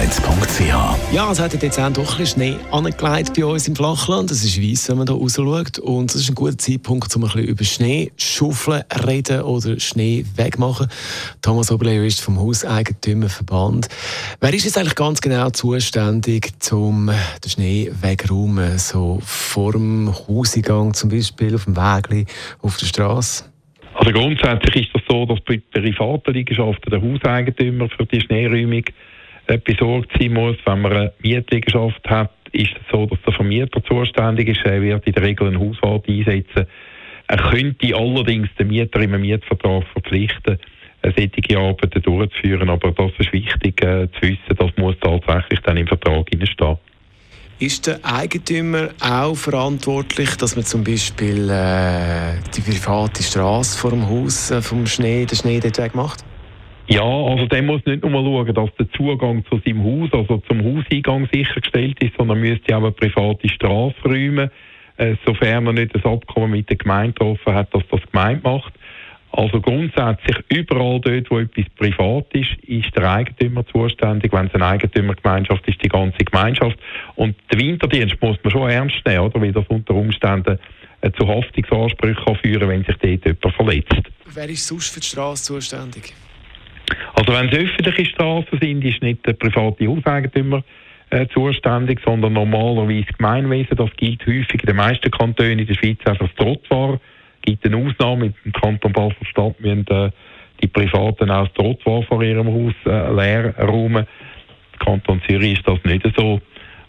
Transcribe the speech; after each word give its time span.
www.hev-schweiz.ch 0.00 1.14
Ja, 1.14 1.30
es 1.30 1.40
hat 1.40 1.62
jetzt 1.62 1.78
auch 1.78 1.92
doch 1.92 2.12
ein 2.12 2.18
bisschen 2.18 2.26
Schnee 2.26 2.56
angelegt 2.70 3.32
bei 3.36 3.44
uns 3.44 3.68
im 3.68 3.76
Flachland. 3.76 4.30
Es 4.30 4.44
ist 4.44 4.60
weiss, 4.60 4.88
wenn 4.88 4.98
man 4.98 5.06
hier 5.06 5.16
raus 5.16 5.36
schaut. 5.36 5.78
Und 5.78 6.10
es 6.10 6.22
ist 6.22 6.30
ein 6.30 6.34
guter 6.34 6.56
Zeitpunkt, 6.56 7.14
um 7.16 7.24
ein 7.24 7.30
bisschen 7.30 7.48
über 7.48 7.64
Schnee 7.64 8.12
schaufeln, 8.16 8.82
reden 9.06 9.42
oder 9.42 9.78
Schnee 9.78 10.24
wegmachen. 10.36 10.88
Thomas 11.42 11.70
Oberlehrer 11.70 12.04
ist 12.04 12.20
vom 12.20 12.38
Hauseigentümerverband. 12.38 13.88
Wer 14.40 14.54
ist 14.54 14.64
jetzt 14.64 14.78
eigentlich 14.78 14.94
ganz 14.94 15.20
genau 15.20 15.50
zuständig, 15.50 16.52
um 16.72 17.10
den 17.44 17.50
Schnee 17.50 17.90
wegräumen? 18.00 18.78
So 18.78 19.20
vor 19.22 19.72
dem 19.72 20.14
Hauseingang 20.28 20.94
zum 20.94 21.10
Beispiel, 21.10 21.54
auf 21.54 21.64
dem 21.64 21.76
Weg, 21.76 22.26
auf 22.62 22.76
der 22.78 22.86
Straße? 22.86 23.44
Also 23.94 24.12
grundsätzlich 24.12 24.86
ist 24.86 24.94
das 24.94 25.02
so, 25.08 25.26
dass 25.26 25.40
bei 25.40 25.60
privaten 25.72 26.32
Liegenschaften 26.32 26.90
der 26.90 27.02
Hauseigentümer 27.02 27.88
für 27.90 28.06
die 28.06 28.20
Schneeräumung 28.20 28.84
besorgt 29.58 30.10
sein 30.18 30.32
muss. 30.32 30.56
Wenn 30.64 30.80
man 30.80 30.92
eine 30.92 31.12
Mietliegenschaft 31.22 32.08
hat, 32.08 32.32
ist 32.52 32.72
es 32.72 32.90
so, 32.90 33.06
dass 33.06 33.18
der 33.22 33.32
Vermieter 33.32 33.82
zuständig 33.84 34.48
ist. 34.48 34.64
Er 34.64 34.82
wird 34.82 35.06
in 35.06 35.12
der 35.12 35.22
Regel 35.22 35.48
einen 35.48 35.60
Hauswart 35.60 36.08
einsetzen. 36.08 36.66
Er 37.28 37.36
könnte 37.36 37.94
allerdings 37.94 38.48
den 38.58 38.68
Mieter 38.68 39.00
im 39.00 39.20
Mietvertrag 39.20 39.84
verpflichten, 39.92 40.58
solche 41.02 41.58
Arbeiten 41.58 42.02
durchzuführen. 42.02 42.68
Aber 42.68 42.90
das 42.90 43.12
ist 43.18 43.32
wichtig 43.32 43.82
äh, 43.82 44.08
zu 44.20 44.22
wissen, 44.22 44.56
das 44.56 44.70
muss 44.76 44.96
tatsächlich 45.00 45.60
dann 45.60 45.76
im 45.76 45.86
Vertrag 45.86 46.26
stehen. 46.28 46.78
Ist 47.60 47.86
der 47.86 48.00
Eigentümer 48.02 48.88
auch 49.00 49.34
verantwortlich, 49.34 50.34
dass 50.36 50.56
man 50.56 50.64
zum 50.64 50.82
Beispiel 50.82 51.50
äh, 51.50 52.38
die 52.56 52.62
private 52.62 53.22
Straße 53.22 53.78
vor 53.78 53.90
dem 53.90 54.08
Haus 54.08 54.50
äh, 54.50 54.62
vom 54.62 54.86
Schnee, 54.86 55.26
den 55.26 55.36
Schnee 55.36 55.60
dort 55.60 55.76
wegmacht? 55.76 56.24
Ja, 56.92 57.04
also 57.04 57.46
der 57.46 57.62
muss 57.62 57.84
nicht 57.86 58.02
nur 58.02 58.10
schauen, 58.10 58.52
dass 58.52 58.74
der 58.76 58.90
Zugang 58.90 59.44
zu 59.48 59.60
seinem 59.64 59.84
Haus, 59.84 60.12
also 60.12 60.38
zum 60.48 60.64
Hauseingang 60.64 61.28
sichergestellt 61.32 62.02
ist, 62.02 62.16
sondern 62.18 62.40
müsste 62.40 62.76
auch 62.76 62.82
eine 62.82 62.90
private 62.90 63.48
Straße 63.48 63.94
räumen, 64.04 64.50
äh, 64.96 65.14
sofern 65.24 65.68
er 65.68 65.72
nicht 65.72 65.94
das 65.94 66.04
Abkommen 66.04 66.50
mit 66.50 66.68
der 66.68 66.78
Gemeinde 66.78 67.12
getroffen 67.12 67.54
hat, 67.54 67.72
dass 67.72 67.84
das 67.92 68.00
Gemeinde 68.10 68.42
macht. 68.42 68.72
Also 69.30 69.60
grundsätzlich 69.60 70.36
überall 70.48 71.00
dort, 71.00 71.30
wo 71.30 71.38
etwas 71.38 71.66
privat 71.78 72.26
ist, 72.32 72.56
ist 72.66 72.96
der 72.96 73.08
Eigentümer 73.08 73.64
zuständig. 73.66 74.32
Wenn 74.32 74.46
es 74.46 74.54
eine 74.54 74.66
Eigentümergemeinschaft 74.66 75.68
ist, 75.68 75.84
die 75.84 75.88
ganze 75.88 76.18
Gemeinschaft. 76.24 76.76
Und 77.14 77.36
den 77.52 77.60
Winterdienst 77.60 78.20
muss 78.20 78.36
man 78.42 78.50
schon 78.50 78.68
ernst 78.68 79.00
nehmen, 79.06 79.20
oder? 79.20 79.40
Weil 79.40 79.52
das 79.52 79.64
unter 79.68 79.94
Umständen 79.94 80.58
äh, 81.02 81.12
zu 81.12 81.28
Haftungsansprüchen 81.28 82.24
kann 82.24 82.34
führen 82.34 82.68
wenn 82.68 82.84
sich 82.84 82.96
dort 82.96 83.24
jemand 83.24 83.54
verletzt. 83.54 84.10
Wer 84.34 84.48
ist 84.48 84.66
sonst 84.66 84.92
für 84.92 84.98
die 84.98 85.06
Straße 85.06 85.44
zuständig? 85.44 86.12
Also 87.20 87.34
wenn 87.34 87.50
es 87.50 87.58
öffentliche 87.58 88.06
Straßen 88.12 88.58
sind, 88.62 88.82
ist 88.82 89.02
nicht 89.02 89.26
der 89.26 89.34
private 89.34 89.86
Hauseigentümer 89.86 90.64
äh, 91.10 91.26
zuständig, 91.28 92.00
sondern 92.02 92.32
normalerweise 92.32 93.12
Gemeinwesen. 93.18 93.76
Das 93.76 93.90
gilt 93.98 94.26
häufig 94.26 94.62
in 94.62 94.66
den 94.66 94.76
meisten 94.76 95.10
Kantonen 95.10 95.58
in 95.58 95.66
der 95.66 95.74
Schweiz 95.74 95.98
einfach 96.06 96.28
das 96.28 96.34
Trottoir 96.36 96.98
gibt 97.42 97.66
eine 97.66 97.76
Ausnahme. 97.76 98.32
Im 98.46 98.52
Kanton 98.54 98.94
Basel-Stadt 98.94 99.60
müssen 99.60 99.86
äh, 99.88 100.10
die 100.62 100.68
Privaten 100.68 101.30
auch 101.30 101.46
das 101.48 101.52
Trottoir 101.52 102.04
vor 102.04 102.22
ihrem 102.22 102.48
Haus 102.48 102.74
äh, 102.86 103.12
leer 103.12 103.54
räumen. 103.58 104.06
Im 104.72 104.78
Kanton 104.78 105.20
Zürich 105.28 105.58
ist 105.58 105.68
das 105.68 105.78
nicht 105.84 106.06
so. 106.16 106.40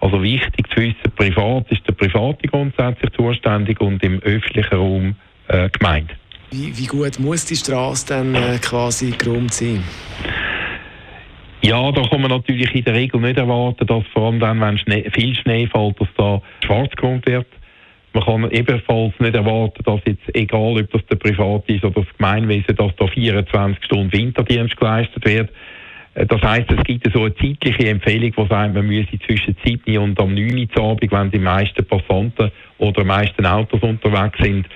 Also 0.00 0.22
wichtig 0.22 0.68
zu 0.74 0.82
wissen, 0.82 1.10
privat 1.16 1.72
ist 1.72 1.88
der 1.88 1.94
Private 1.94 2.46
grundsätzlich 2.48 3.12
zuständig 3.12 3.80
und 3.80 4.04
im 4.04 4.20
öffentlichen 4.20 4.74
Raum 4.74 5.14
äh, 5.48 5.70
gemeint. 5.70 6.10
Wie, 6.50 6.76
wie, 6.78 6.86
gut 6.86 7.18
muss 7.18 7.44
die 7.44 7.56
Straße 7.56 8.06
dann 8.06 8.34
äh, 8.34 8.58
quasi 8.58 9.10
geräumt 9.10 9.52
sein? 9.52 9.84
Ja, 11.60 11.92
da 11.92 12.02
kann 12.08 12.22
man 12.22 12.30
natürlich 12.30 12.74
in 12.74 12.84
der 12.84 12.94
Regel 12.94 13.20
nicht 13.20 13.36
erwarten, 13.36 13.86
dass 13.86 14.04
vor 14.14 14.26
allem 14.28 14.40
dann, 14.40 14.60
wenn 14.60 14.78
Schnee, 14.78 15.10
viel 15.12 15.34
Schnee 15.34 15.66
fällt, 15.66 16.00
dass 16.00 16.08
da 16.16 16.40
schwarz 16.64 16.90
geräumt 16.96 17.26
wird. 17.26 17.46
Man 18.14 18.24
kann 18.24 18.50
ebenfalls 18.50 19.12
nicht 19.18 19.34
erwarten, 19.34 19.82
dass 19.84 20.00
jetzt, 20.06 20.22
egal 20.34 20.80
ob 20.80 20.90
das 20.90 21.04
der 21.06 21.16
Privat 21.16 21.68
ist 21.68 21.84
oder 21.84 22.00
das 22.00 22.16
Gemeinwesen, 22.16 22.76
dass 22.76 22.96
da 22.96 23.06
24 23.06 23.84
Stunden 23.84 24.12
Winterdienst 24.12 24.76
geleistet 24.76 25.26
wird. 25.26 25.50
Äh, 26.14 26.24
das 26.24 26.40
heisst, 26.40 26.70
es 26.70 26.82
gibt 26.84 27.12
so 27.12 27.24
eine 27.24 27.34
zeitliche 27.36 27.90
Empfehlung, 27.90 28.32
die 28.34 28.48
sagt, 28.48 28.74
man 28.74 28.86
müsse 28.86 29.18
zwischen 29.26 29.54
7 29.64 29.98
und 29.98 30.18
am 30.18 30.34
9 30.34 30.68
Uhr 30.76 30.82
Abend, 30.82 31.12
wenn 31.12 31.30
die 31.30 31.38
meisten 31.38 31.84
Passanten 31.84 32.50
oder 32.78 33.02
die 33.02 33.06
meisten 33.06 33.44
Autos 33.44 33.82
unterwegs 33.82 34.38
sind, 34.40 34.66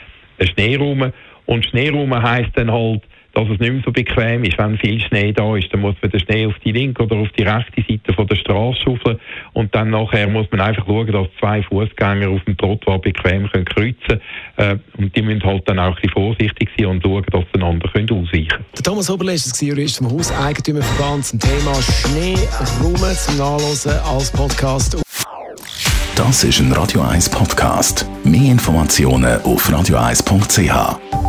Schneeräumen. 0.41 1.13
Und 1.53 1.67
Schneeräumen 1.67 2.23
heisst 2.23 2.53
dann 2.55 2.73
halt, 2.73 3.03
dass 3.35 3.45
es 3.45 3.61
nicht 3.61 3.73
mehr 3.73 3.83
so 3.85 3.93
bequem 3.93 4.43
ist. 4.43 4.57
Wenn 4.57 4.79
viel 4.79 4.99
Schnee 5.01 5.35
da 5.35 5.55
ist, 5.55 5.71
dann 5.71 5.83
muss 5.83 5.95
man 6.01 6.11
den 6.11 6.21
Schnee 6.21 6.47
auf 6.47 6.55
die 6.65 6.73
linke 6.73 7.03
oder 7.03 7.17
auf 7.17 7.29
die 7.37 7.43
rechte 7.43 7.85
Seite 7.87 8.15
von 8.15 8.27
der 8.27 8.37
Straße 8.37 8.81
schaufeln 8.83 9.19
und 9.53 9.75
dann 9.75 9.91
nachher 9.91 10.29
muss 10.29 10.47
man 10.51 10.63
einfach 10.63 10.87
schauen, 10.87 11.13
dass 11.13 11.27
zwei 11.39 11.63
Fußgänger 11.63 12.31
auf 12.31 12.43
dem 12.45 12.57
Trottoir 12.57 12.99
bequem 13.01 13.51
können 13.51 13.67
kreuzen 13.67 14.21
äh, 14.57 14.77
und 14.97 15.15
die 15.15 15.21
müssen 15.21 15.43
halt 15.45 15.69
dann 15.69 15.79
auch 15.79 15.89
ein 15.89 15.95
bisschen 15.97 16.11
vorsichtig 16.11 16.71
sein 16.79 16.87
und 16.87 17.03
schauen, 17.03 17.25
dass 17.31 17.45
sie 17.53 17.61
einander 17.61 17.89
können 17.91 18.11
ausweichen 18.11 18.49
können. 18.49 18.65
Der 18.75 18.83
Thomas 18.85 19.11
Oberle 19.11 19.35
ist 19.35 19.61
Jurist 19.61 19.99
vom 19.99 20.11
Hauseigentümerverband 20.11 21.27
zum 21.27 21.39
Thema 21.39 21.75
Schnee, 21.83 22.35
Schneeräume 22.35 23.15
zum 23.15 23.37
Nachlesen 23.37 23.93
als 23.93 24.33
Podcast. 24.33 25.03
Das 26.17 26.45
ist 26.45 26.61
ein 26.61 26.73
Radio 26.73 27.03
1 27.03 27.29
Podcast. 27.29 28.07
Mehr 28.25 28.53
Informationen 28.53 29.41
auf 29.43 29.69
radio1.ch. 29.69 31.22